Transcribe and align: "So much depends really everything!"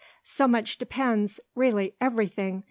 "So 0.23 0.47
much 0.47 0.79
depends 0.79 1.39
really 1.53 1.93
everything!" 2.01 2.59